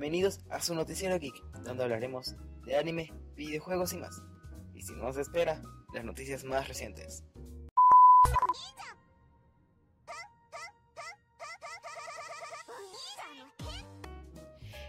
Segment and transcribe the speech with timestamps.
[0.00, 4.22] Bienvenidos a su noticiero geek, donde hablaremos de anime, videojuegos y más.
[4.72, 5.60] Y si no se espera,
[5.92, 7.22] las noticias más recientes.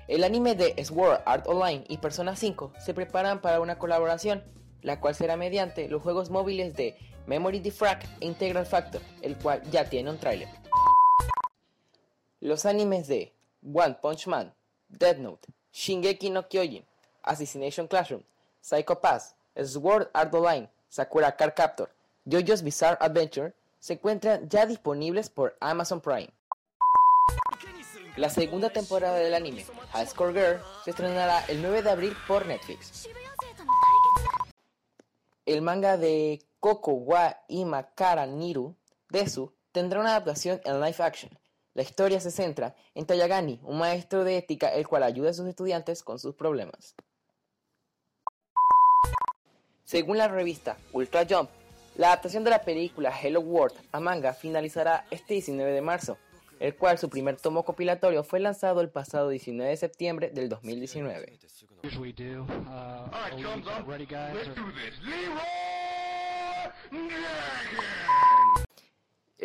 [0.07, 4.41] El anime de Sword Art Online y Persona 5 se preparan para una colaboración,
[4.81, 6.95] la cual será mediante los juegos móviles de
[7.27, 10.47] Memory Defrag e Integral Factor, el cual ya tiene un tráiler.
[12.39, 14.55] Los animes de One Punch Man,
[14.97, 16.83] Death Note, Shingeki no Kyojin,
[17.23, 18.23] Assassination Classroom,
[18.61, 21.89] Psycho Pass, Sword Art Online, Sakura Card Captor,
[22.25, 26.29] JoJo's Bizarre Adventure se encuentran ya disponibles por Amazon Prime.
[28.15, 32.45] La segunda temporada del anime, High Score Girl, se estrenará el 9 de abril por
[32.45, 33.07] Netflix.
[35.45, 38.75] El manga de Koko wa Imakara Niru,
[39.09, 41.31] Desu, tendrá una adaptación en live action.
[41.73, 45.47] La historia se centra en Tayagani, un maestro de ética el cual ayuda a sus
[45.47, 46.95] estudiantes con sus problemas.
[49.85, 51.49] Según la revista Ultra Jump,
[51.95, 56.17] la adaptación de la película Hello World a manga finalizará este 19 de marzo,
[56.59, 61.39] el cual su primer tomo compilatorio fue lanzado el pasado 19 de septiembre del 2019.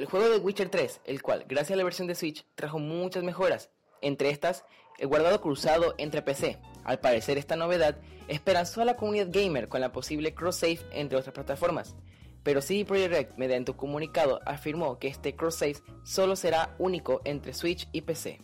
[0.07, 3.25] El juego de Witcher 3, el cual, gracias a la versión de Switch, trajo muchas
[3.25, 4.65] mejoras, entre estas,
[5.01, 6.61] el guardado cruzado entre PC.
[6.85, 11.35] Al parecer esta novedad esperanzó a la comunidad gamer con la posible cross-save entre otras
[11.35, 11.97] plataformas,
[12.45, 17.53] pero CD Projekt Red, mediante un comunicado, afirmó que este cross-save solo será único entre
[17.53, 18.39] Switch y PC.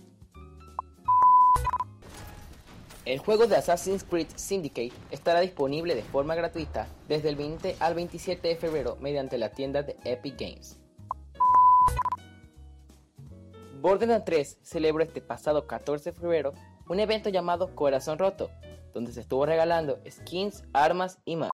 [3.05, 7.95] El juego de Assassin's Creed Syndicate estará disponible de forma gratuita desde el 20 al
[7.95, 10.82] 27 de febrero mediante la tienda de Epic Games.
[13.83, 16.53] Borderlands 3 celebró este pasado 14 de febrero
[16.89, 18.49] un evento llamado Corazón Roto,
[18.95, 21.51] donde se estuvo regalando skins, armas y más.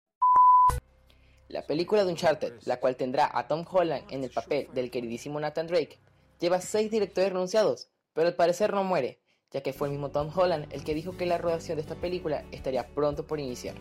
[1.48, 5.38] La película de Uncharted, la cual tendrá a Tom Holland en el papel del queridísimo
[5.38, 6.00] Nathan Drake,
[6.40, 10.30] lleva 6 directores renunciados, pero al parecer no muere, ya que fue el mismo Tom
[10.34, 13.74] Holland el que dijo que la rodación de esta película estaría pronto por iniciar.